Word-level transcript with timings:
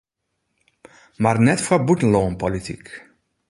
Mar 1.21 1.37
net 1.45 1.59
foar 1.65 1.81
bûtenlânpolityk. 1.87 2.85